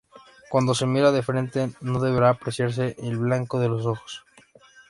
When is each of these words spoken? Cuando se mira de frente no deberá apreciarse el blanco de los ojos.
Cuando 0.49 0.73
se 0.73 0.87
mira 0.87 1.11
de 1.11 1.21
frente 1.21 1.69
no 1.79 1.99
deberá 1.99 2.29
apreciarse 2.31 2.95
el 2.97 3.17
blanco 3.19 3.59
de 3.59 3.69
los 3.69 3.85
ojos. 3.85 4.25